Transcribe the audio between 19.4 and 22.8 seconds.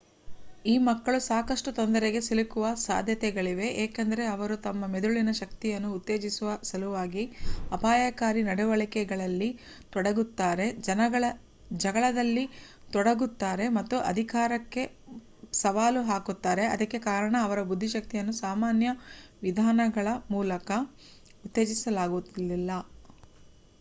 ವಿಧಾನಗಳ ಮೂಲಕ ಉತ್ತೇಜಿಸಲಾಗುವುದಿಲ್ಲ